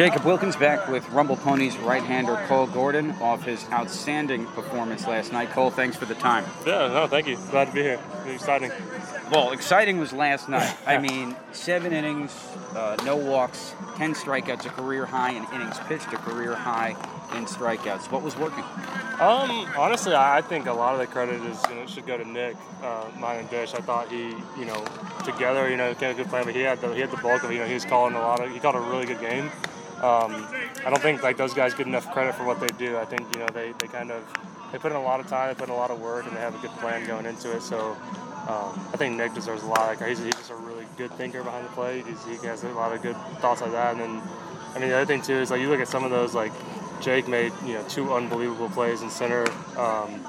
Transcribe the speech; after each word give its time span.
Jacob 0.00 0.24
Wilkins 0.24 0.56
back 0.56 0.88
with 0.88 1.06
Rumble 1.10 1.36
Ponies 1.36 1.76
right-hander 1.76 2.34
Cole 2.46 2.66
Gordon 2.66 3.10
off 3.20 3.44
his 3.44 3.66
outstanding 3.70 4.46
performance 4.46 5.06
last 5.06 5.30
night. 5.30 5.50
Cole, 5.50 5.70
thanks 5.70 5.94
for 5.94 6.06
the 6.06 6.14
time. 6.14 6.46
Yeah, 6.66 6.88
no, 6.88 7.06
thank 7.06 7.26
you. 7.26 7.36
Glad 7.50 7.66
to 7.66 7.74
be 7.74 7.82
here. 7.82 8.00
Exciting. 8.24 8.72
Well, 9.30 9.52
exciting 9.52 9.98
was 9.98 10.14
last 10.14 10.48
night. 10.48 10.74
I 10.86 10.96
mean, 10.96 11.36
seven 11.52 11.92
innings, 11.92 12.32
uh, 12.74 12.96
no 13.04 13.14
walks, 13.14 13.74
ten 13.96 14.14
strikeouts, 14.14 14.64
a 14.64 14.70
career 14.70 15.04
high, 15.04 15.32
in 15.32 15.44
innings 15.52 15.78
pitched, 15.80 16.10
a 16.14 16.16
career 16.16 16.54
high 16.54 16.96
in 17.36 17.44
strikeouts. 17.44 18.10
What 18.10 18.22
was 18.22 18.34
working? 18.38 18.64
Um, 19.20 19.68
honestly, 19.76 20.14
I 20.14 20.40
think 20.40 20.64
a 20.64 20.72
lot 20.72 20.94
of 20.94 21.00
the 21.00 21.08
credit 21.08 21.42
is 21.42 21.62
you 21.68 21.74
know 21.74 21.84
should 21.84 22.06
go 22.06 22.16
to 22.16 22.26
Nick, 22.26 22.56
uh, 22.82 23.04
mine 23.18 23.40
and 23.40 23.50
Dish. 23.50 23.74
I 23.74 23.82
thought 23.82 24.08
he, 24.10 24.28
you 24.58 24.64
know, 24.64 24.82
together, 25.26 25.68
you 25.68 25.76
know, 25.76 25.94
came 25.94 26.12
a 26.12 26.14
good 26.14 26.28
plan, 26.28 26.46
but 26.46 26.54
he 26.54 26.62
had 26.62 26.80
the 26.80 26.94
he 26.94 27.02
had 27.02 27.10
the 27.10 27.18
bulk 27.18 27.42
of. 27.42 27.52
You 27.52 27.58
know, 27.58 27.66
he 27.66 27.74
was 27.74 27.84
calling 27.84 28.14
a 28.14 28.20
lot 28.20 28.42
of 28.42 28.50
he 28.50 28.58
called 28.60 28.76
a 28.76 28.80
really 28.80 29.04
good 29.04 29.20
game. 29.20 29.50
Um, 30.02 30.46
I 30.84 30.90
don't 30.90 31.02
think 31.02 31.22
like 31.22 31.36
those 31.36 31.52
guys 31.52 31.74
get 31.74 31.86
enough 31.86 32.10
credit 32.12 32.34
for 32.34 32.44
what 32.44 32.58
they 32.58 32.68
do. 32.78 32.96
I 32.96 33.04
think 33.04 33.32
you 33.34 33.40
know 33.40 33.48
they, 33.52 33.72
they 33.78 33.86
kind 33.86 34.10
of 34.10 34.24
they 34.72 34.78
put 34.78 34.92
in 34.92 34.96
a 34.96 35.02
lot 35.02 35.20
of 35.20 35.26
time, 35.26 35.48
they 35.48 35.54
put 35.54 35.68
in 35.68 35.74
a 35.74 35.76
lot 35.76 35.90
of 35.90 36.00
work, 36.00 36.26
and 36.26 36.34
they 36.34 36.40
have 36.40 36.54
a 36.54 36.58
good 36.58 36.70
plan 36.78 37.06
going 37.06 37.26
into 37.26 37.54
it. 37.54 37.62
So 37.62 37.96
um, 38.48 38.80
I 38.92 38.96
think 38.96 39.16
Nick 39.16 39.34
deserves 39.34 39.62
a 39.62 39.66
lot. 39.66 39.80
Like 39.80 40.08
he's, 40.08 40.18
he's 40.18 40.34
just 40.34 40.50
a 40.50 40.56
really 40.56 40.86
good 40.96 41.12
thinker 41.12 41.42
behind 41.42 41.66
the 41.66 41.70
plate. 41.70 42.06
He's, 42.06 42.40
he 42.40 42.46
has 42.46 42.64
a 42.64 42.68
lot 42.70 42.94
of 42.94 43.02
good 43.02 43.16
thoughts 43.40 43.60
like 43.60 43.72
that. 43.72 43.92
And 43.92 44.00
then 44.00 44.22
I 44.74 44.78
mean 44.78 44.88
the 44.88 44.96
other 44.96 45.06
thing 45.06 45.22
too 45.22 45.34
is 45.34 45.50
like 45.50 45.60
you 45.60 45.68
look 45.68 45.80
at 45.80 45.88
some 45.88 46.04
of 46.04 46.10
those 46.10 46.34
like 46.34 46.52
Jake 47.00 47.28
made 47.28 47.52
you 47.66 47.74
know 47.74 47.84
two 47.88 48.12
unbelievable 48.12 48.68
plays 48.70 49.02
in 49.02 49.10
center. 49.10 49.46
Um, 49.76 50.20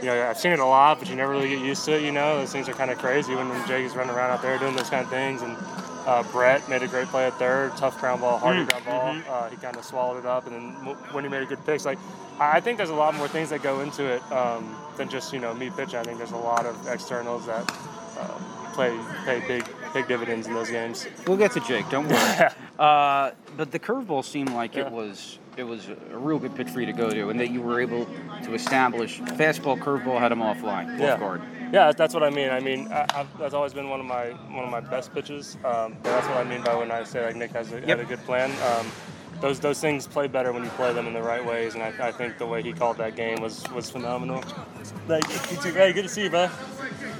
you 0.00 0.06
know, 0.06 0.28
I've 0.28 0.38
seen 0.38 0.52
it 0.52 0.58
a 0.58 0.64
lot, 0.64 0.98
but 0.98 1.08
you 1.08 1.16
never 1.16 1.32
really 1.32 1.48
get 1.48 1.60
used 1.60 1.84
to 1.84 1.96
it. 1.96 2.02
You 2.02 2.12
know, 2.12 2.38
those 2.38 2.52
things 2.52 2.68
are 2.68 2.72
kind 2.72 2.90
of 2.90 2.98
crazy 2.98 3.34
when, 3.34 3.48
when 3.48 3.66
Jake 3.68 3.84
is 3.84 3.94
running 3.94 4.14
around 4.14 4.30
out 4.30 4.42
there 4.42 4.58
doing 4.58 4.74
those 4.74 4.90
kind 4.90 5.04
of 5.04 5.10
things. 5.10 5.42
And 5.42 5.56
uh, 6.06 6.22
Brett 6.32 6.68
made 6.68 6.82
a 6.82 6.88
great 6.88 7.06
play 7.08 7.26
at 7.26 7.34
third, 7.38 7.76
tough 7.76 7.98
ground 8.00 8.20
ball, 8.20 8.38
hardy 8.38 8.60
Mm, 8.64 8.68
ground 8.68 8.84
ball. 8.84 9.14
mm-hmm. 9.14 9.30
Uh, 9.30 9.48
he 9.50 9.56
kind 9.56 9.76
of 9.76 9.84
swallowed 9.84 10.18
it 10.18 10.26
up, 10.26 10.46
and 10.46 10.54
then 10.54 10.72
when 11.12 11.24
he 11.24 11.30
made 11.30 11.42
a 11.42 11.46
good 11.46 11.64
pitch, 11.64 11.84
like 11.84 11.98
I 12.40 12.56
I 12.56 12.60
think 12.60 12.76
there's 12.78 12.90
a 12.90 12.94
lot 12.94 13.14
more 13.14 13.28
things 13.28 13.50
that 13.50 13.62
go 13.62 13.80
into 13.80 14.04
it 14.04 14.22
um, 14.32 14.74
than 14.96 15.08
just 15.08 15.32
you 15.32 15.38
know 15.38 15.54
me 15.54 15.70
pitching. 15.70 15.96
I 15.98 16.02
think 16.02 16.18
there's 16.18 16.32
a 16.32 16.36
lot 16.36 16.66
of 16.66 16.74
externals 16.88 17.46
that 17.46 17.70
uh, 18.18 18.72
play 18.72 18.98
pay 19.24 19.40
big 19.46 19.64
big 19.94 20.08
dividends 20.08 20.46
in 20.46 20.54
those 20.54 20.70
games. 20.70 21.06
We'll 21.26 21.36
get 21.36 21.52
to 21.52 21.60
Jake. 21.60 21.88
Don't 21.90 22.08
worry. 22.08 22.48
uh, 22.78 23.30
but 23.56 23.70
the 23.70 23.78
curveball 23.78 24.24
seemed 24.24 24.50
like 24.54 24.74
Yeah. 24.74 24.86
it 24.86 24.92
was 24.92 25.38
it 25.56 25.64
was 25.64 25.86
a 25.88 26.16
real 26.18 26.38
good 26.38 26.54
pitch 26.56 26.70
for 26.70 26.80
you 26.80 26.86
to 26.86 26.92
go 26.94 27.10
to, 27.10 27.28
and 27.28 27.38
that 27.38 27.50
you 27.50 27.60
were 27.60 27.78
able 27.80 28.06
to 28.44 28.54
establish 28.54 29.20
fastball, 29.20 29.78
curveball 29.78 30.18
had 30.18 30.32
him 30.32 30.38
offline, 30.40 30.94
off 30.94 31.00
Yeah. 31.00 31.18
guard. 31.18 31.42
Yeah, 31.72 31.90
that's 31.90 32.12
what 32.12 32.22
I 32.22 32.28
mean. 32.28 32.50
I 32.50 32.60
mean, 32.60 32.92
I, 32.92 33.06
I've, 33.14 33.38
that's 33.38 33.54
always 33.54 33.72
been 33.72 33.88
one 33.88 33.98
of 33.98 34.04
my 34.04 34.26
one 34.54 34.64
of 34.64 34.70
my 34.70 34.80
best 34.80 35.14
pitches. 35.14 35.56
Um, 35.64 35.96
but 36.02 36.10
that's 36.10 36.28
what 36.28 36.36
I 36.36 36.44
mean 36.44 36.62
by 36.62 36.74
when 36.74 36.90
I 36.90 37.02
say 37.04 37.24
like 37.24 37.36
Nick 37.36 37.52
has 37.52 37.72
a, 37.72 37.80
had 37.80 37.98
a 37.98 38.04
good 38.04 38.20
plan. 38.20 38.50
Um, 38.72 38.92
those 39.40 39.58
those 39.58 39.80
things 39.80 40.06
play 40.06 40.28
better 40.28 40.52
when 40.52 40.64
you 40.64 40.70
play 40.70 40.92
them 40.92 41.06
in 41.06 41.14
the 41.14 41.22
right 41.22 41.44
ways, 41.44 41.74
and 41.74 41.82
I, 41.82 42.08
I 42.08 42.12
think 42.12 42.36
the 42.36 42.46
way 42.46 42.62
he 42.62 42.74
called 42.74 42.98
that 42.98 43.16
game 43.16 43.40
was 43.40 43.64
was 43.70 43.90
phenomenal. 43.90 44.44
Like. 45.08 45.24
Hey, 45.30 45.92
good 45.94 46.02
to 46.02 46.08
see 46.10 46.24
you, 46.24 46.30
bro. 46.30 46.50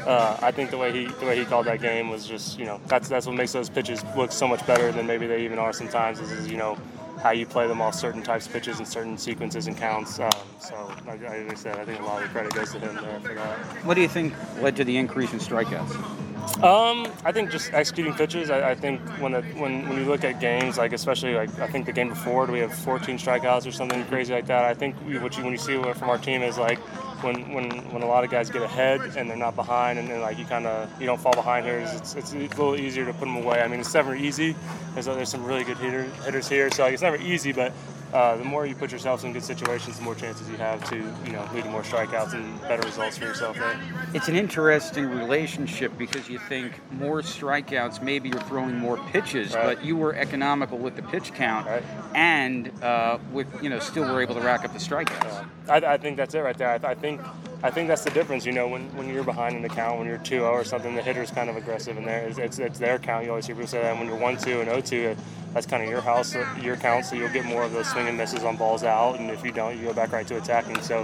Uh, 0.06 0.36
I 0.42 0.50
think 0.50 0.70
the 0.70 0.78
way 0.78 0.92
he 0.92 1.06
the 1.06 1.24
way 1.24 1.38
he 1.38 1.46
called 1.46 1.66
that 1.66 1.80
game 1.80 2.10
was 2.10 2.26
just 2.26 2.58
you 2.58 2.66
know 2.66 2.78
that's 2.88 3.08
that's 3.08 3.26
what 3.26 3.34
makes 3.34 3.52
those 3.52 3.70
pitches 3.70 4.04
look 4.16 4.32
so 4.32 4.46
much 4.46 4.64
better 4.66 4.92
than 4.92 5.06
maybe 5.06 5.26
they 5.26 5.44
even 5.44 5.58
are 5.58 5.72
sometimes. 5.72 6.20
Is, 6.20 6.30
is 6.30 6.48
you 6.48 6.58
know 6.58 6.76
how 7.20 7.30
you 7.30 7.46
play 7.46 7.66
them 7.66 7.80
off 7.80 7.94
certain 7.94 8.22
types 8.22 8.46
of 8.46 8.52
pitches 8.52 8.78
and 8.78 8.88
certain 8.88 9.16
sequences 9.18 9.66
and 9.66 9.76
counts. 9.76 10.18
Um, 10.18 10.30
so 10.58 10.92
like 11.06 11.24
I 11.24 11.54
said, 11.54 11.76
I 11.76 11.84
think 11.84 12.00
a 12.00 12.04
lot 12.04 12.22
of 12.22 12.28
the 12.28 12.32
credit 12.32 12.54
goes 12.54 12.72
to 12.72 12.78
him 12.78 12.94
there 12.96 13.20
for 13.20 13.34
that. 13.34 13.58
What 13.84 13.94
do 13.94 14.00
you 14.00 14.08
think 14.08 14.34
led 14.60 14.76
to 14.76 14.84
the 14.84 14.96
increase 14.96 15.32
in 15.32 15.38
strikeouts? 15.38 16.31
Um, 16.62 17.06
I 17.24 17.32
think 17.32 17.50
just 17.50 17.72
executing 17.72 18.14
pitches. 18.14 18.50
I, 18.50 18.70
I 18.70 18.74
think 18.74 19.00
when 19.20 19.32
the, 19.32 19.42
when 19.42 19.88
when 19.88 19.98
you 19.98 20.04
look 20.04 20.22
at 20.22 20.40
games, 20.40 20.78
like 20.78 20.92
especially 20.92 21.34
like 21.34 21.56
I 21.58 21.66
think 21.66 21.86
the 21.86 21.92
game 21.92 22.08
before, 22.08 22.46
we 22.46 22.60
have 22.60 22.72
14 22.72 23.18
strikeouts 23.18 23.66
or 23.66 23.72
something 23.72 24.04
crazy 24.06 24.32
like 24.32 24.46
that. 24.46 24.64
I 24.64 24.74
think 24.74 24.94
we, 25.06 25.18
what 25.18 25.36
you 25.36 25.42
when 25.42 25.52
you 25.52 25.58
see 25.58 25.80
from 25.94 26.08
our 26.08 26.18
team 26.18 26.42
is 26.42 26.58
like 26.58 26.78
when 27.24 27.52
when 27.52 27.70
when 27.92 28.02
a 28.02 28.06
lot 28.06 28.22
of 28.22 28.30
guys 28.30 28.50
get 28.50 28.62
ahead 28.62 29.00
and 29.16 29.28
they're 29.28 29.36
not 29.36 29.56
behind, 29.56 29.98
and 29.98 30.08
then 30.08 30.20
like 30.20 30.38
you 30.38 30.44
kind 30.44 30.66
of 30.66 30.88
you 31.00 31.06
don't 31.06 31.20
fall 31.20 31.32
behind 31.34 31.64
here. 31.66 31.78
It's, 31.78 32.14
it's 32.14 32.32
a 32.32 32.38
little 32.38 32.76
easier 32.76 33.04
to 33.06 33.12
put 33.12 33.26
them 33.26 33.36
away. 33.36 33.60
I 33.60 33.68
mean, 33.68 33.80
it's 33.80 33.94
never 33.94 34.14
easy. 34.14 34.54
There's 34.94 35.06
there's 35.06 35.30
some 35.30 35.44
really 35.44 35.64
good 35.64 35.78
hitter, 35.78 36.04
hitters 36.24 36.48
here, 36.48 36.70
so 36.70 36.84
like, 36.84 36.92
it's 36.92 37.02
never 37.02 37.16
easy, 37.16 37.52
but. 37.52 37.72
Uh, 38.12 38.36
the 38.36 38.44
more 38.44 38.66
you 38.66 38.74
put 38.74 38.92
yourself 38.92 39.24
in 39.24 39.32
good 39.32 39.42
situations, 39.42 39.96
the 39.96 40.02
more 40.02 40.14
chances 40.14 40.46
you 40.50 40.56
have 40.58 40.86
to, 40.90 40.96
you 40.96 41.32
know, 41.32 41.48
lead 41.54 41.64
to 41.64 41.70
more 41.70 41.82
strikeouts 41.82 42.34
and 42.34 42.60
better 42.62 42.82
results 42.82 43.16
for 43.16 43.24
yourself 43.24 43.56
there. 43.56 43.80
It's 44.12 44.28
an 44.28 44.36
interesting 44.36 45.08
relationship 45.08 45.96
because 45.96 46.28
you 46.28 46.38
think 46.38 46.72
more 46.92 47.22
strikeouts, 47.22 48.02
maybe 48.02 48.28
you're 48.28 48.40
throwing 48.42 48.76
more 48.76 48.98
pitches, 49.12 49.54
Right. 49.54 49.64
but 49.76 49.84
you 49.84 49.96
were 49.96 50.14
economical 50.14 50.76
with 50.76 50.94
the 50.96 51.02
pitch 51.02 51.32
count, 51.32 51.66
Right. 51.66 51.82
and 52.14 52.70
uh, 52.82 53.16
with 53.32 53.46
you 53.62 53.70
know 53.70 53.78
still 53.78 54.04
were 54.12 54.20
able 54.20 54.34
to 54.34 54.42
rack 54.42 54.64
up 54.64 54.74
the 54.74 54.78
strikeouts. 54.78 55.46
I, 55.70 55.76
I 55.94 55.96
think 55.96 56.18
that's 56.18 56.34
it 56.34 56.40
right 56.40 56.56
there. 56.58 56.68
I, 56.68 56.90
I 56.90 56.94
think 56.94 57.20
I 57.64 57.70
think 57.70 57.86
that's 57.86 58.02
the 58.02 58.10
difference. 58.10 58.44
You 58.44 58.52
know, 58.52 58.66
when, 58.66 58.94
when 58.96 59.08
you're 59.08 59.22
behind 59.22 59.54
in 59.54 59.62
the 59.62 59.68
count, 59.68 59.98
when 59.98 60.08
you're 60.08 60.18
2-0 60.18 60.50
or 60.50 60.64
something, 60.64 60.96
the 60.96 61.02
hitter's 61.02 61.30
kind 61.30 61.48
of 61.48 61.56
aggressive 61.56 61.96
in 61.96 62.04
there. 62.04 62.26
It's, 62.26 62.38
it's, 62.38 62.58
it's 62.58 62.78
their 62.78 62.98
count. 62.98 63.24
You 63.24 63.30
always 63.30 63.46
hear 63.46 63.54
people 63.54 63.68
say 63.68 63.82
that. 63.82 63.96
When 63.96 64.08
you're 64.08 64.18
1-2 64.18 64.62
and 64.62 64.68
0-2, 64.68 65.16
that's 65.52 65.66
kind 65.66 65.80
of 65.80 65.88
your 65.88 66.00
house, 66.00 66.34
your 66.60 66.76
count. 66.76 67.04
So 67.04 67.14
you'll 67.14 67.28
get 67.28 67.44
more 67.44 67.62
of 67.62 67.72
those 67.72 67.88
swing 67.88 68.08
and 68.08 68.16
misses 68.18 68.42
on 68.42 68.56
balls 68.56 68.82
out. 68.82 69.20
And 69.20 69.30
if 69.30 69.44
you 69.44 69.52
don't, 69.52 69.78
you 69.78 69.84
go 69.84 69.92
back 69.92 70.10
right 70.10 70.26
to 70.26 70.38
attacking. 70.38 70.80
So 70.82 71.02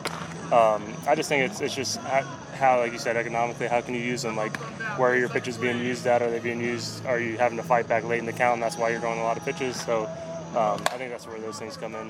um, 0.51 0.93
I 1.07 1.15
just 1.15 1.29
think 1.29 1.49
it's, 1.49 1.61
it's 1.61 1.77
just 1.77 1.99
how, 1.99 2.81
like 2.81 2.91
you 2.91 2.99
said, 2.99 3.17
economically, 3.17 3.69
how 3.69 3.81
can 3.81 3.95
you 3.95 4.01
use 4.01 4.23
them? 4.23 4.37
Like, 4.37 4.57
where 4.99 5.13
are 5.13 5.17
your 5.17 5.29
pitches 5.29 5.57
being 5.57 5.79
used 5.79 6.09
at? 6.09 6.23
Are 6.23 6.31
they 6.31 6.41
being 6.41 6.61
used? 6.61 7.07
Are 7.07 7.21
you 7.21 7.39
having 7.39 7.57
to 7.59 7.63
fight 7.63 7.87
back 7.87 8.03
late 8.03 8.19
in 8.19 8.27
the 8.27 8.33
count? 8.33 8.55
And 8.55 8.63
that's 8.63 8.77
why 8.77 8.89
you're 8.89 9.01
going 9.01 9.21
a 9.21 9.23
lot 9.23 9.37
of 9.37 9.45
pitches. 9.45 9.81
So 9.81 10.11
um, 10.57 10.81
I 10.87 10.97
think 10.97 11.11
that's 11.11 11.27
where 11.27 11.39
those 11.41 11.59
things 11.59 11.77
come 11.77 11.95
in. 11.95 12.09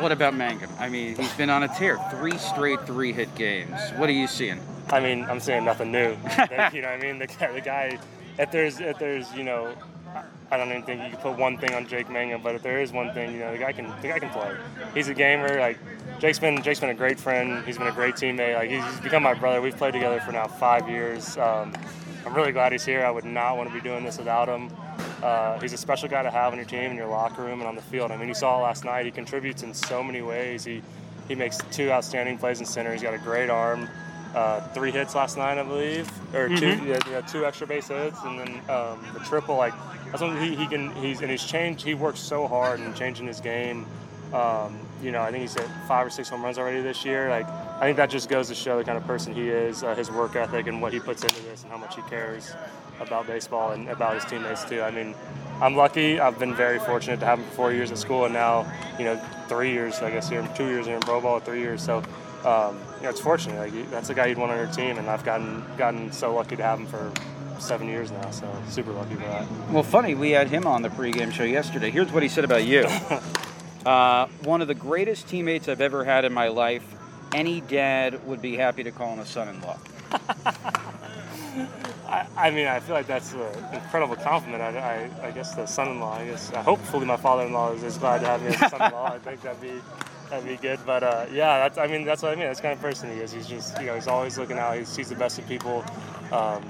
What 0.00 0.12
about 0.12 0.34
Mangum? 0.34 0.70
I 0.78 0.88
mean, 0.88 1.16
he's 1.16 1.32
been 1.32 1.50
on 1.50 1.62
a 1.62 1.68
tear, 1.68 1.98
three 2.10 2.36
straight 2.36 2.80
three-hit 2.86 3.34
games. 3.34 3.78
What 3.96 4.08
are 4.08 4.12
you 4.12 4.26
seeing? 4.26 4.60
I 4.90 5.00
mean, 5.00 5.24
I'm 5.24 5.40
saying 5.40 5.64
nothing 5.64 5.90
new. 5.90 6.10
you 6.10 6.16
know 6.16 6.18
what 6.18 6.84
I 6.84 6.98
mean? 7.00 7.18
The 7.18 7.26
guy, 7.26 7.52
the 7.52 7.60
guy, 7.60 7.98
if 8.38 8.50
there's, 8.50 8.80
if 8.80 8.98
there's, 8.98 9.32
you 9.34 9.44
know, 9.44 9.74
I 10.50 10.56
don't 10.58 10.68
even 10.68 10.82
think 10.82 11.02
you 11.02 11.10
can 11.10 11.18
put 11.18 11.38
one 11.38 11.56
thing 11.56 11.74
on 11.74 11.86
Jake 11.86 12.10
Mangum, 12.10 12.42
but 12.42 12.54
if 12.54 12.62
there 12.62 12.80
is 12.80 12.92
one 12.92 13.12
thing, 13.14 13.32
you 13.32 13.38
know, 13.38 13.52
the 13.52 13.58
guy 13.58 13.72
can, 13.72 13.88
the 14.02 14.08
guy 14.08 14.18
can 14.18 14.30
play. 14.30 14.54
He's 14.94 15.08
a 15.08 15.14
gamer. 15.14 15.58
Like 15.58 15.78
Jake's 16.20 16.38
been, 16.38 16.62
Jake's 16.62 16.80
been 16.80 16.90
a 16.90 16.94
great 16.94 17.18
friend. 17.18 17.64
He's 17.64 17.78
been 17.78 17.86
a 17.86 17.92
great 17.92 18.14
teammate. 18.14 18.56
Like 18.56 18.70
he's, 18.70 18.84
he's 18.84 19.00
become 19.00 19.22
my 19.22 19.34
brother. 19.34 19.60
We've 19.62 19.76
played 19.76 19.94
together 19.94 20.20
for 20.20 20.32
now 20.32 20.46
five 20.46 20.88
years. 20.88 21.36
Um, 21.38 21.72
I'm 22.26 22.34
really 22.34 22.52
glad 22.52 22.72
he's 22.72 22.84
here. 22.84 23.04
I 23.04 23.10
would 23.10 23.24
not 23.24 23.56
want 23.56 23.70
to 23.70 23.74
be 23.74 23.80
doing 23.80 24.04
this 24.04 24.18
without 24.18 24.48
him. 24.48 24.70
Uh, 25.24 25.58
he's 25.58 25.72
a 25.72 25.78
special 25.78 26.06
guy 26.06 26.22
to 26.22 26.30
have 26.30 26.52
on 26.52 26.58
your 26.58 26.66
team, 26.66 26.90
in 26.90 26.98
your 26.98 27.06
locker 27.06 27.42
room, 27.42 27.60
and 27.60 27.66
on 27.66 27.74
the 27.74 27.82
field. 27.82 28.10
I 28.10 28.16
mean, 28.18 28.28
you 28.28 28.34
saw 28.34 28.58
it 28.58 28.62
last 28.62 28.84
night. 28.84 29.06
He 29.06 29.10
contributes 29.10 29.62
in 29.62 29.72
so 29.72 30.02
many 30.02 30.20
ways. 30.20 30.64
He 30.64 30.82
he 31.28 31.34
makes 31.34 31.56
two 31.70 31.90
outstanding 31.90 32.36
plays 32.36 32.60
in 32.60 32.66
center. 32.66 32.92
He's 32.92 33.02
got 33.02 33.14
a 33.14 33.18
great 33.18 33.48
arm. 33.48 33.88
Uh, 34.34 34.60
three 34.74 34.90
hits 34.90 35.14
last 35.14 35.38
night, 35.38 35.56
I 35.56 35.62
believe, 35.62 36.10
or 36.34 36.48
two, 36.48 36.76
yeah, 36.84 36.98
yeah, 37.10 37.22
two 37.22 37.46
extra 37.46 37.66
base 37.66 37.88
hits, 37.88 38.18
and 38.22 38.38
then 38.38 38.48
um, 38.68 39.02
the 39.14 39.20
triple. 39.20 39.56
Like 39.56 39.72
that's 40.10 40.20
he, 40.20 40.56
he 40.56 40.66
can. 40.66 40.94
He's 40.96 41.22
and 41.22 41.30
he's 41.30 41.44
changed. 41.44 41.82
He 41.82 41.94
works 41.94 42.20
so 42.20 42.46
hard 42.46 42.80
in 42.80 42.92
changing 42.92 43.26
his 43.26 43.40
game. 43.40 43.86
Um, 44.34 44.78
you 45.02 45.10
know, 45.10 45.22
I 45.22 45.30
think 45.30 45.40
he's 45.40 45.54
hit 45.54 45.68
five 45.88 46.06
or 46.06 46.10
six 46.10 46.28
home 46.28 46.42
runs 46.42 46.58
already 46.58 46.82
this 46.82 47.02
year. 47.02 47.30
Like 47.30 47.48
I 47.48 47.80
think 47.80 47.96
that 47.96 48.10
just 48.10 48.28
goes 48.28 48.48
to 48.48 48.54
show 48.54 48.76
the 48.76 48.84
kind 48.84 48.98
of 48.98 49.06
person 49.06 49.32
he 49.32 49.48
is, 49.48 49.82
uh, 49.82 49.94
his 49.94 50.10
work 50.10 50.36
ethic, 50.36 50.66
and 50.66 50.82
what 50.82 50.92
he 50.92 51.00
puts 51.00 51.22
into 51.22 51.40
this, 51.44 51.62
and 51.62 51.72
how 51.72 51.78
much 51.78 51.96
he 51.96 52.02
cares 52.02 52.52
about 53.00 53.26
baseball 53.26 53.72
and 53.72 53.88
about 53.88 54.14
his 54.14 54.24
teammates 54.24 54.64
too. 54.64 54.82
I 54.82 54.90
mean, 54.90 55.14
I'm 55.60 55.76
lucky. 55.76 56.18
I've 56.20 56.38
been 56.38 56.54
very 56.54 56.78
fortunate 56.78 57.20
to 57.20 57.26
have 57.26 57.38
him 57.38 57.44
for 57.46 57.52
four 57.52 57.72
years 57.72 57.90
at 57.90 57.98
school, 57.98 58.24
and 58.24 58.34
now 58.34 58.70
you 58.98 59.04
know 59.04 59.16
three 59.48 59.72
years, 59.72 60.00
I 60.00 60.10
guess 60.10 60.28
here, 60.28 60.46
two 60.56 60.66
years 60.66 60.86
here 60.86 60.96
in 60.96 61.02
pro 61.02 61.20
ball, 61.20 61.40
three 61.40 61.60
years. 61.60 61.82
So 61.82 61.98
um, 62.44 62.78
you 62.98 63.04
know, 63.04 63.10
it's 63.10 63.20
fortunate. 63.20 63.58
Like 63.58 63.90
that's 63.90 64.10
a 64.10 64.14
guy 64.14 64.26
you'd 64.26 64.38
want 64.38 64.52
on 64.52 64.58
your 64.58 64.66
team, 64.68 64.98
and 64.98 65.08
I've 65.08 65.24
gotten 65.24 65.64
gotten 65.76 66.12
so 66.12 66.34
lucky 66.34 66.56
to 66.56 66.62
have 66.62 66.78
him 66.78 66.86
for 66.86 67.12
seven 67.58 67.88
years 67.88 68.10
now. 68.10 68.30
So 68.30 68.50
super 68.68 68.92
lucky 68.92 69.14
for 69.14 69.22
that. 69.22 69.46
Well, 69.70 69.82
funny, 69.82 70.14
we 70.14 70.30
had 70.30 70.48
him 70.48 70.66
on 70.66 70.82
the 70.82 70.90
pregame 70.90 71.32
show 71.32 71.44
yesterday. 71.44 71.90
Here's 71.90 72.12
what 72.12 72.22
he 72.22 72.28
said 72.28 72.44
about 72.44 72.64
you. 72.64 72.86
uh, 73.86 74.26
one 74.42 74.60
of 74.60 74.68
the 74.68 74.74
greatest 74.74 75.28
teammates 75.28 75.68
I've 75.68 75.80
ever 75.80 76.04
had 76.04 76.24
in 76.24 76.32
my 76.32 76.48
life. 76.48 76.84
Any 77.32 77.62
dad 77.62 78.24
would 78.26 78.42
be 78.42 78.56
happy 78.56 78.84
to 78.84 78.92
call 78.92 79.14
him 79.14 79.18
a 79.18 79.26
son-in-law. 79.26 79.78
I, 82.14 82.26
I 82.36 82.50
mean, 82.50 82.66
I 82.66 82.78
feel 82.78 82.94
like 82.94 83.06
that's 83.06 83.32
an 83.32 83.40
incredible 83.72 84.14
compliment. 84.16 84.62
I, 84.62 85.10
I, 85.22 85.28
I 85.28 85.30
guess 85.32 85.54
the 85.54 85.66
son-in-law. 85.66 86.18
I 86.18 86.26
guess 86.26 86.52
uh, 86.52 86.62
hopefully 86.62 87.06
my 87.06 87.16
father-in-law 87.16 87.72
is, 87.72 87.82
is 87.82 87.98
glad 87.98 88.20
to 88.20 88.26
have 88.26 88.40
me 88.42 88.48
as 88.48 88.62
a 88.62 88.68
son-in-law. 88.68 89.12
I 89.14 89.18
think 89.18 89.42
that'd 89.42 89.60
be 89.60 89.72
that'd 90.30 90.46
be 90.46 90.56
good. 90.56 90.78
But 90.86 91.02
uh, 91.02 91.26
yeah, 91.32 91.58
that's 91.58 91.78
I 91.78 91.86
mean 91.88 92.04
that's 92.04 92.22
what 92.22 92.32
I 92.32 92.36
mean. 92.36 92.46
That's 92.46 92.60
kind 92.60 92.74
of 92.74 92.80
person 92.80 93.10
he 93.10 93.18
is. 93.18 93.32
He's 93.32 93.48
just 93.48 93.78
you 93.80 93.86
know 93.86 93.94
he's 93.96 94.06
always 94.06 94.38
looking 94.38 94.58
out. 94.58 94.76
He 94.78 94.84
sees 94.84 95.08
the 95.08 95.16
best 95.16 95.38
in 95.38 95.44
people. 95.46 95.84
Um, 96.30 96.64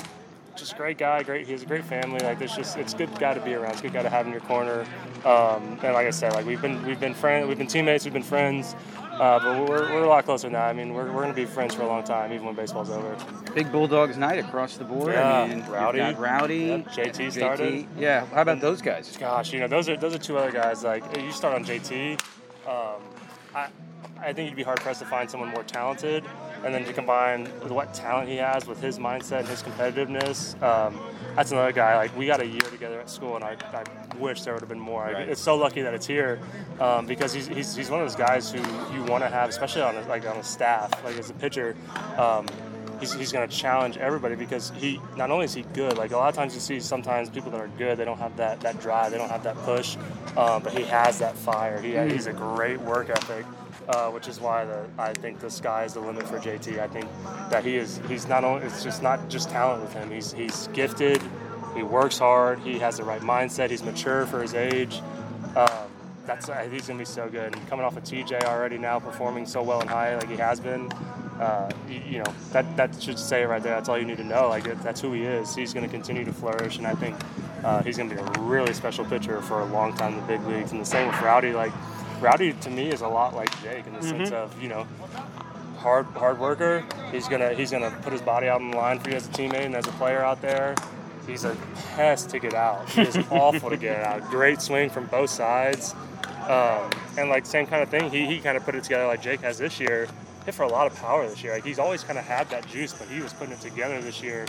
just 0.56 0.76
great 0.76 0.98
guy. 0.98 1.22
Great. 1.22 1.46
He 1.46 1.52
has 1.52 1.62
a 1.62 1.66
great 1.66 1.84
family. 1.84 2.20
Like 2.20 2.40
it's 2.40 2.56
just 2.56 2.78
it's 2.78 2.94
good 2.94 3.14
guy 3.18 3.34
to 3.34 3.40
be 3.40 3.54
around. 3.54 3.72
It's 3.72 3.82
good 3.82 3.92
guy 3.92 4.02
to 4.02 4.10
have 4.10 4.26
in 4.26 4.32
your 4.32 4.40
corner. 4.42 4.86
Um, 5.24 5.78
and 5.82 5.94
like 5.94 6.06
I 6.06 6.10
said, 6.10 6.32
like 6.32 6.46
we've 6.46 6.62
been 6.62 6.84
we've 6.86 7.00
been 7.00 7.14
friends. 7.14 7.48
We've 7.48 7.58
been 7.58 7.66
teammates. 7.66 8.04
We've 8.04 8.14
been 8.14 8.22
friends. 8.22 8.74
Uh, 9.20 9.38
but 9.38 9.68
we're, 9.68 9.92
we're 9.92 10.02
a 10.02 10.08
lot 10.08 10.24
closer 10.24 10.50
now. 10.50 10.64
I 10.64 10.72
mean, 10.72 10.92
we're, 10.92 11.06
we're 11.06 11.22
going 11.22 11.28
to 11.28 11.34
be 11.34 11.44
friends 11.44 11.74
for 11.74 11.82
a 11.82 11.86
long 11.86 12.02
time, 12.02 12.32
even 12.32 12.46
when 12.46 12.54
baseball's 12.56 12.90
over. 12.90 13.16
Big 13.54 13.70
Bulldogs 13.70 14.16
night 14.16 14.38
across 14.38 14.76
the 14.76 14.84
board. 14.84 15.12
Yeah, 15.12 15.42
I 15.42 15.48
mean, 15.48 15.64
Rowdy. 15.66 15.98
got 15.98 16.18
Rowdy, 16.18 16.56
Yep, 16.56 16.86
JT 16.88 17.32
started. 17.32 17.86
Yeah, 17.96 18.26
how 18.26 18.42
about 18.42 18.60
those 18.60 18.82
guys? 18.82 19.16
Gosh, 19.16 19.52
you 19.52 19.60
know, 19.60 19.68
those 19.68 19.88
are 19.88 19.96
those 19.96 20.14
are 20.14 20.18
two 20.18 20.36
other 20.36 20.50
guys. 20.50 20.82
Like 20.82 21.04
you 21.16 21.30
start 21.30 21.54
on 21.54 21.64
JT. 21.64 22.20
Um, 22.66 23.00
I 23.54 23.68
I 24.20 24.32
think 24.32 24.48
you'd 24.50 24.56
be 24.56 24.62
hard 24.62 24.80
pressed 24.80 25.00
to 25.00 25.06
find 25.06 25.30
someone 25.30 25.50
more 25.50 25.62
talented, 25.64 26.24
and 26.64 26.74
then 26.74 26.84
to 26.84 26.92
combine 26.92 27.44
with 27.62 27.70
what 27.70 27.92
talent 27.92 28.28
he 28.28 28.36
has 28.36 28.66
with 28.66 28.80
his 28.80 28.98
mindset 28.98 29.40
and 29.40 29.48
his 29.48 29.62
competitiveness. 29.62 30.60
Um, 30.62 30.98
that's 31.36 31.52
another 31.52 31.72
guy. 31.72 31.96
Like 31.96 32.16
we 32.16 32.26
got 32.26 32.40
a 32.40 32.46
year 32.46 32.62
together 32.62 33.00
at 33.00 33.10
school, 33.10 33.36
and 33.36 33.44
I, 33.44 33.56
I 33.72 33.84
wish 34.18 34.42
there 34.42 34.54
would 34.54 34.62
have 34.62 34.68
been 34.68 34.80
more. 34.80 35.02
Right. 35.02 35.28
It's 35.28 35.40
so 35.40 35.56
lucky 35.56 35.82
that 35.82 35.92
it's 35.92 36.06
here 36.06 36.40
um, 36.80 37.06
because 37.06 37.32
he's, 37.32 37.48
he's, 37.48 37.74
he's 37.74 37.90
one 37.90 38.00
of 38.00 38.06
those 38.06 38.16
guys 38.16 38.50
who 38.50 38.58
you 38.94 39.04
want 39.04 39.24
to 39.24 39.28
have, 39.28 39.48
especially 39.48 39.82
on 39.82 39.96
a, 39.96 40.02
like 40.08 40.26
on 40.26 40.36
a 40.36 40.44
staff, 40.44 41.04
like 41.04 41.18
as 41.18 41.30
a 41.30 41.34
pitcher. 41.34 41.76
Um, 42.16 42.46
he's, 43.00 43.12
he's 43.12 43.32
going 43.32 43.48
to 43.48 43.54
challenge 43.54 43.96
everybody 43.98 44.34
because 44.34 44.72
he 44.76 45.00
not 45.16 45.30
only 45.30 45.44
is 45.44 45.54
he 45.54 45.62
good 45.74 45.96
like 45.98 46.12
a 46.12 46.16
lot 46.16 46.28
of 46.28 46.34
times 46.34 46.54
you 46.54 46.60
see 46.60 46.80
sometimes 46.80 47.28
people 47.28 47.50
that 47.50 47.60
are 47.60 47.70
good 47.76 47.98
they 47.98 48.04
don't 48.04 48.18
have 48.18 48.36
that, 48.36 48.60
that 48.60 48.80
drive 48.80 49.10
they 49.10 49.18
don't 49.18 49.30
have 49.30 49.42
that 49.42 49.56
push 49.58 49.96
um, 50.36 50.62
but 50.62 50.72
he 50.72 50.82
has 50.84 51.18
that 51.18 51.36
fire 51.36 51.80
he, 51.80 51.96
he's 52.12 52.26
a 52.26 52.32
great 52.32 52.80
work 52.80 53.10
ethic 53.10 53.44
uh, 53.88 54.10
which 54.10 54.28
is 54.28 54.40
why 54.40 54.64
the, 54.64 54.86
I 54.98 55.12
think 55.12 55.40
the 55.40 55.50
sky 55.50 55.84
is 55.84 55.94
the 55.94 56.00
limit 56.00 56.26
for 56.26 56.38
JT 56.38 56.78
I 56.78 56.88
think 56.88 57.08
that 57.50 57.64
he 57.64 57.76
is 57.76 58.00
he's 58.08 58.26
not 58.26 58.44
only 58.44 58.66
it's 58.66 58.82
just 58.82 59.02
not 59.02 59.28
just 59.28 59.50
talent 59.50 59.82
with 59.82 59.92
him 59.92 60.10
he's 60.10 60.32
he's 60.32 60.68
gifted 60.68 61.22
he 61.74 61.82
works 61.82 62.18
hard 62.18 62.58
he 62.60 62.78
has 62.78 62.96
the 62.98 63.04
right 63.04 63.20
mindset 63.20 63.70
he's 63.70 63.82
mature 63.82 64.26
for 64.26 64.42
his 64.42 64.54
age 64.54 65.00
um, 65.56 65.88
that's 66.26 66.48
he's 66.70 66.86
gonna 66.86 66.98
be 66.98 67.04
so 67.04 67.28
good. 67.28 67.54
And 67.54 67.68
coming 67.68 67.84
off 67.84 67.96
of 67.96 68.04
TJ 68.04 68.44
already 68.44 68.78
now 68.78 68.98
performing 68.98 69.46
so 69.46 69.62
well 69.62 69.80
in 69.80 69.88
high 69.88 70.16
like 70.16 70.28
he 70.28 70.36
has 70.36 70.58
been, 70.60 70.90
uh, 71.40 71.70
you, 71.88 72.00
you 72.08 72.18
know 72.18 72.34
that 72.52 72.76
that 72.76 73.00
should 73.02 73.18
say 73.18 73.42
it 73.42 73.46
right 73.46 73.62
there. 73.62 73.74
That's 73.74 73.88
all 73.88 73.98
you 73.98 74.04
need 74.04 74.16
to 74.18 74.24
know. 74.24 74.48
Like 74.48 74.64
that's 74.82 75.00
who 75.00 75.12
he 75.12 75.22
is. 75.22 75.54
He's 75.54 75.74
gonna 75.74 75.88
continue 75.88 76.24
to 76.24 76.32
flourish, 76.32 76.78
and 76.78 76.86
I 76.86 76.94
think 76.94 77.16
uh, 77.62 77.82
he's 77.82 77.96
gonna 77.96 78.14
be 78.14 78.20
a 78.20 78.42
really 78.42 78.72
special 78.72 79.04
pitcher 79.04 79.40
for 79.42 79.60
a 79.60 79.66
long 79.66 79.94
time 79.94 80.14
in 80.14 80.20
the 80.20 80.26
big 80.26 80.42
leagues. 80.46 80.72
And 80.72 80.80
the 80.80 80.86
same 80.86 81.08
with 81.08 81.20
Rowdy. 81.20 81.52
Like 81.52 81.72
Rowdy 82.24 82.54
to 82.54 82.70
me 82.70 82.88
is 82.90 83.02
a 83.02 83.08
lot 83.08 83.34
like 83.36 83.50
Jake 83.62 83.86
in 83.86 83.92
the 83.92 84.02
sense 84.02 84.30
of 84.32 84.60
you 84.60 84.68
know 84.68 84.86
hard 85.76 86.06
hard 86.06 86.38
worker. 86.38 86.82
He's 87.12 87.28
gonna 87.28 87.52
he's 87.52 87.70
gonna 87.70 87.90
put 88.02 88.12
his 88.12 88.22
body 88.22 88.48
out 88.48 88.62
on 88.62 88.70
the 88.70 88.76
line 88.78 88.98
for 88.98 89.10
you 89.10 89.16
as 89.16 89.26
a 89.28 89.30
teammate 89.30 89.66
and 89.66 89.74
as 89.74 89.86
a 89.86 89.92
player 89.92 90.20
out 90.20 90.40
there. 90.40 90.74
He's 91.26 91.44
a 91.44 91.54
pest 91.96 92.30
to 92.30 92.38
get 92.38 92.54
out. 92.54 92.88
He 92.88 93.02
is 93.02 93.16
awful 93.30 93.68
to 93.70 93.76
get 93.76 94.00
out. 94.02 94.22
Great 94.30 94.62
swing 94.62 94.88
from 94.88 95.04
both 95.06 95.30
sides. 95.30 95.94
Um, 96.48 96.90
and 97.18 97.28
like 97.28 97.44
same 97.46 97.66
kind 97.66 97.82
of 97.82 97.88
thing, 97.90 98.10
he, 98.10 98.26
he 98.26 98.40
kind 98.40 98.56
of 98.56 98.64
put 98.64 98.74
it 98.74 98.84
together 98.84 99.06
like 99.06 99.22
Jake 99.22 99.40
has 99.40 99.58
this 99.58 99.78
year. 99.78 100.08
Hit 100.46 100.54
for 100.54 100.62
a 100.64 100.68
lot 100.68 100.86
of 100.86 100.94
power 100.96 101.26
this 101.28 101.42
year. 101.42 101.52
Like 101.52 101.64
he's 101.64 101.78
always 101.78 102.04
kind 102.04 102.18
of 102.18 102.24
had 102.24 102.48
that 102.50 102.66
juice, 102.66 102.94
but 102.94 103.08
he 103.08 103.20
was 103.20 103.32
putting 103.34 103.52
it 103.52 103.60
together 103.60 104.00
this 104.00 104.22
year. 104.22 104.46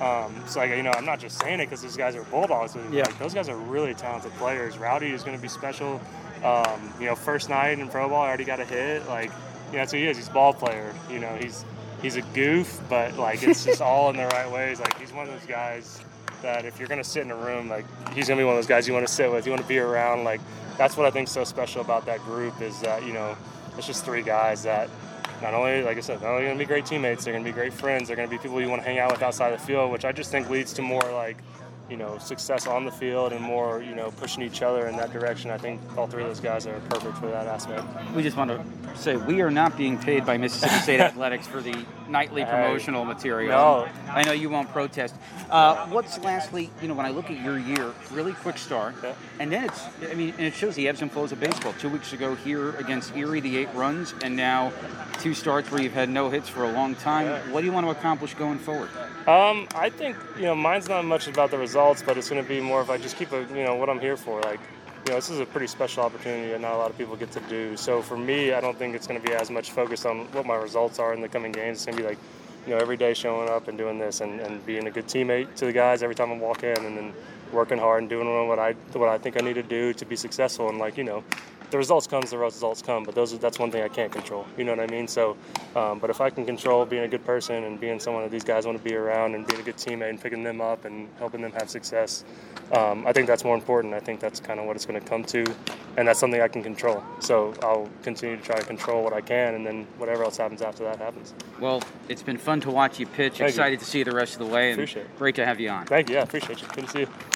Um, 0.00 0.32
so 0.46 0.60
like 0.60 0.70
you 0.70 0.82
know, 0.84 0.92
I'm 0.92 1.04
not 1.04 1.18
just 1.18 1.40
saying 1.40 1.58
it 1.58 1.66
because 1.66 1.82
these 1.82 1.96
guys 1.96 2.14
are 2.14 2.22
bulldogs. 2.24 2.74
But 2.74 2.92
Yeah. 2.92 3.02
like, 3.02 3.18
those 3.18 3.34
guys 3.34 3.48
are 3.48 3.56
really 3.56 3.94
talented 3.94 4.32
players. 4.34 4.78
Rowdy 4.78 5.10
is 5.10 5.24
going 5.24 5.36
to 5.36 5.42
be 5.42 5.48
special. 5.48 6.00
Um, 6.44 6.92
you 7.00 7.06
know, 7.06 7.14
first 7.14 7.48
night 7.48 7.78
in 7.78 7.88
pro 7.88 8.08
ball, 8.08 8.22
I 8.22 8.28
already 8.28 8.44
got 8.44 8.60
a 8.60 8.64
hit. 8.64 9.06
Like, 9.06 9.30
you 9.66 9.72
know, 9.72 9.78
that's 9.78 9.92
who 9.92 9.98
he 9.98 10.06
is. 10.06 10.16
He's 10.16 10.28
a 10.28 10.32
ball 10.32 10.52
player. 10.52 10.94
You 11.10 11.18
know, 11.18 11.36
he's 11.40 11.64
he's 12.02 12.16
a 12.16 12.22
goof, 12.22 12.80
but 12.88 13.16
like 13.16 13.42
it's 13.42 13.64
just 13.64 13.80
all 13.80 14.10
in 14.10 14.16
the 14.16 14.26
right 14.26 14.50
ways. 14.50 14.80
Like 14.80 14.98
he's 14.98 15.12
one 15.12 15.28
of 15.28 15.32
those 15.32 15.46
guys 15.46 16.00
that 16.42 16.64
if 16.64 16.78
you're 16.78 16.88
gonna 16.88 17.04
sit 17.04 17.22
in 17.22 17.30
a 17.30 17.36
room, 17.36 17.68
like 17.68 17.84
he's 18.12 18.28
gonna 18.28 18.40
be 18.40 18.44
one 18.44 18.54
of 18.54 18.58
those 18.58 18.68
guys 18.68 18.86
you 18.86 18.94
want 18.94 19.06
to 19.06 19.12
sit 19.12 19.30
with, 19.30 19.46
you 19.46 19.52
want 19.52 19.62
to 19.62 19.68
be 19.68 19.78
around. 19.78 20.24
Like 20.24 20.40
that's 20.76 20.96
what 20.96 21.06
I 21.06 21.10
think 21.10 21.28
so 21.28 21.44
special 21.44 21.80
about 21.80 22.06
that 22.06 22.20
group 22.20 22.60
is 22.60 22.80
that 22.80 23.04
you 23.04 23.12
know 23.12 23.36
it's 23.76 23.86
just 23.86 24.04
three 24.04 24.22
guys 24.22 24.62
that 24.62 24.88
not 25.42 25.54
only, 25.54 25.82
like 25.82 25.96
I 25.96 26.00
said, 26.00 26.20
not 26.20 26.30
only 26.30 26.46
gonna 26.46 26.58
be 26.58 26.64
great 26.64 26.86
teammates, 26.86 27.24
they're 27.24 27.32
gonna 27.32 27.44
be 27.44 27.52
great 27.52 27.72
friends. 27.72 28.08
They're 28.08 28.16
gonna 28.16 28.28
be 28.28 28.38
people 28.38 28.60
you 28.60 28.68
want 28.68 28.82
to 28.82 28.88
hang 28.88 28.98
out 28.98 29.10
with 29.12 29.22
outside 29.22 29.52
the 29.52 29.58
field, 29.58 29.92
which 29.92 30.04
I 30.04 30.12
just 30.12 30.30
think 30.30 30.50
leads 30.50 30.72
to 30.74 30.82
more 30.82 31.02
like 31.12 31.36
you 31.88 31.96
know 31.96 32.18
success 32.18 32.66
on 32.66 32.84
the 32.84 32.90
field 32.90 33.32
and 33.32 33.40
more 33.42 33.82
you 33.82 33.94
know 33.94 34.10
pushing 34.12 34.42
each 34.42 34.62
other 34.62 34.86
in 34.88 34.96
that 34.96 35.12
direction. 35.12 35.50
I 35.50 35.58
think 35.58 35.80
all 35.96 36.06
three 36.06 36.22
of 36.22 36.28
those 36.28 36.40
guys 36.40 36.66
are 36.66 36.78
perfect 36.90 37.16
for 37.18 37.28
that 37.28 37.46
aspect. 37.46 37.84
We 38.14 38.22
just 38.22 38.36
want 38.36 38.50
to 38.50 38.96
say 38.96 39.16
we 39.16 39.40
are 39.40 39.50
not 39.50 39.76
being 39.76 39.98
paid 39.98 40.26
by 40.26 40.36
Mississippi 40.36 40.74
State 40.80 41.00
Athletics 41.08 41.46
for 41.46 41.60
the 41.60 41.84
nightly 42.08 42.42
Hey. 42.42 42.50
promotional 42.50 43.04
material. 43.04 43.50
No. 43.50 43.88
I 44.10 44.22
know 44.22 44.32
you 44.32 44.48
won't 44.48 44.70
protest. 44.70 45.14
Uh, 45.50 45.86
what's 45.88 46.18
lastly, 46.20 46.70
you 46.80 46.88
know, 46.88 46.94
when 46.94 47.04
I 47.06 47.10
look 47.10 47.30
at 47.30 47.38
your 47.42 47.58
year, 47.58 47.92
really 48.10 48.32
quick 48.32 48.56
start, 48.58 48.94
Yeah. 49.02 49.12
and 49.38 49.52
then 49.52 49.64
it's, 49.64 49.82
I 50.10 50.14
mean, 50.14 50.32
and 50.38 50.46
it 50.46 50.54
shows 50.54 50.74
the 50.74 50.88
ebbs 50.88 51.02
and 51.02 51.10
flows 51.12 51.32
of 51.32 51.40
baseball. 51.40 51.74
Two 51.78 51.88
weeks 51.90 52.12
ago 52.14 52.34
here 52.34 52.70
against 52.76 53.14
Erie, 53.16 53.40
the 53.40 53.58
eight 53.58 53.68
runs, 53.74 54.14
and 54.22 54.34
now 54.36 54.72
two 55.20 55.34
starts 55.34 55.70
where 55.70 55.82
you've 55.82 55.92
had 55.92 56.08
no 56.08 56.30
hits 56.30 56.48
for 56.48 56.64
a 56.64 56.72
long 56.72 56.94
time. 56.96 57.26
Yeah. 57.26 57.50
What 57.52 57.60
do 57.60 57.66
you 57.66 57.72
want 57.72 57.86
to 57.86 57.90
accomplish 57.90 58.34
going 58.34 58.58
forward? 58.58 58.88
Um, 59.28 59.68
I 59.74 59.90
think 59.90 60.16
you 60.38 60.44
know 60.44 60.54
mine's 60.54 60.88
not 60.88 61.04
much 61.04 61.28
about 61.28 61.50
the 61.50 61.58
results, 61.58 62.02
but 62.02 62.16
it's 62.16 62.30
going 62.30 62.42
to 62.42 62.48
be 62.48 62.62
more 62.62 62.80
of 62.80 62.88
I 62.88 62.96
just 62.96 63.18
keep 63.18 63.30
a 63.32 63.42
you 63.50 63.62
know 63.62 63.74
what 63.74 63.90
I'm 63.90 64.00
here 64.00 64.16
for. 64.16 64.40
Like 64.40 64.58
you 65.04 65.10
know 65.10 65.16
this 65.16 65.28
is 65.28 65.38
a 65.38 65.44
pretty 65.44 65.66
special 65.66 66.02
opportunity 66.02 66.50
that 66.50 66.62
not 66.62 66.72
a 66.72 66.78
lot 66.78 66.88
of 66.90 66.96
people 66.96 67.14
get 67.14 67.30
to 67.32 67.40
do. 67.40 67.76
So 67.76 68.00
for 68.00 68.16
me, 68.16 68.54
I 68.54 68.62
don't 68.62 68.78
think 68.78 68.94
it's 68.94 69.06
going 69.06 69.20
to 69.20 69.26
be 69.26 69.34
as 69.34 69.50
much 69.50 69.70
focused 69.70 70.06
on 70.06 70.20
what 70.32 70.46
my 70.46 70.54
results 70.54 70.98
are 70.98 71.12
in 71.12 71.20
the 71.20 71.28
coming 71.28 71.52
games. 71.52 71.76
It's 71.76 71.84
going 71.84 71.98
to 71.98 72.02
be 72.04 72.08
like 72.08 72.18
you 72.66 72.72
know 72.72 72.78
every 72.78 72.96
day 72.96 73.12
showing 73.12 73.50
up 73.50 73.68
and 73.68 73.76
doing 73.76 73.98
this 73.98 74.22
and, 74.22 74.40
and 74.40 74.64
being 74.64 74.86
a 74.86 74.90
good 74.90 75.06
teammate 75.06 75.54
to 75.56 75.66
the 75.66 75.74
guys 75.74 76.02
every 76.02 76.14
time 76.14 76.32
I 76.32 76.38
walk 76.38 76.62
in, 76.62 76.82
and 76.86 76.96
then 76.96 77.12
working 77.52 77.76
hard 77.76 78.00
and 78.00 78.08
doing 78.08 78.48
what 78.48 78.58
I 78.58 78.72
what 78.94 79.10
I 79.10 79.18
think 79.18 79.36
I 79.36 79.44
need 79.44 79.56
to 79.56 79.62
do 79.62 79.92
to 79.92 80.06
be 80.06 80.16
successful. 80.16 80.70
And 80.70 80.78
like 80.78 80.96
you 80.96 81.04
know. 81.04 81.22
The 81.70 81.76
results 81.76 82.06
comes, 82.06 82.30
the 82.30 82.38
results 82.38 82.80
come, 82.80 83.04
but 83.04 83.14
those 83.14 83.38
that's 83.38 83.58
one 83.58 83.70
thing 83.70 83.82
I 83.82 83.88
can't 83.88 84.10
control. 84.10 84.46
You 84.56 84.64
know 84.64 84.74
what 84.74 84.80
I 84.80 84.86
mean? 84.86 85.06
So, 85.06 85.36
um, 85.76 85.98
but 85.98 86.08
if 86.08 86.20
I 86.20 86.30
can 86.30 86.46
control 86.46 86.86
being 86.86 87.04
a 87.04 87.08
good 87.08 87.24
person 87.26 87.64
and 87.64 87.78
being 87.78 88.00
someone 88.00 88.22
that 88.22 88.30
these 88.30 88.44
guys 88.44 88.64
want 88.64 88.78
to 88.78 88.84
be 88.84 88.94
around 88.94 89.34
and 89.34 89.46
being 89.46 89.60
a 89.60 89.62
good 89.62 89.76
teammate 89.76 90.08
and 90.08 90.20
picking 90.20 90.42
them 90.42 90.60
up 90.60 90.86
and 90.86 91.08
helping 91.18 91.42
them 91.42 91.52
have 91.52 91.68
success, 91.68 92.24
um, 92.72 93.06
I 93.06 93.12
think 93.12 93.26
that's 93.26 93.44
more 93.44 93.54
important. 93.54 93.92
I 93.92 94.00
think 94.00 94.20
that's 94.20 94.40
kind 94.40 94.58
of 94.58 94.66
what 94.66 94.76
it's 94.76 94.86
going 94.86 95.00
to 95.00 95.06
come 95.06 95.24
to, 95.24 95.44
and 95.96 96.08
that's 96.08 96.18
something 96.18 96.40
I 96.40 96.48
can 96.48 96.62
control. 96.62 97.02
So 97.20 97.54
I'll 97.62 97.88
continue 98.02 98.36
to 98.36 98.42
try 98.42 98.56
to 98.56 98.64
control 98.64 99.04
what 99.04 99.12
I 99.12 99.20
can, 99.20 99.54
and 99.54 99.66
then 99.66 99.86
whatever 99.98 100.24
else 100.24 100.38
happens 100.38 100.62
after 100.62 100.84
that 100.84 100.98
happens. 100.98 101.34
Well, 101.60 101.82
it's 102.08 102.22
been 102.22 102.38
fun 102.38 102.60
to 102.62 102.70
watch 102.70 102.98
you 102.98 103.06
pitch. 103.06 103.34
Thank 103.34 103.40
you. 103.40 103.46
Excited 103.46 103.78
to 103.80 103.84
see 103.84 103.98
you 103.98 104.04
the 104.04 104.14
rest 104.14 104.34
of 104.34 104.46
the 104.46 104.52
way. 104.52 104.70
And 104.70 104.80
Appreciate 104.80 105.02
it. 105.02 105.18
Great 105.18 105.34
to 105.36 105.44
have 105.44 105.60
you 105.60 105.68
on. 105.68 105.84
Thank 105.86 106.08
you. 106.08 106.16
Yeah, 106.16 106.22
appreciate 106.22 106.62
you. 106.62 106.68
Good 106.68 106.86
to 106.86 106.90
see 106.90 107.00
you. 107.00 107.08